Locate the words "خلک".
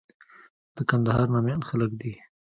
1.69-1.91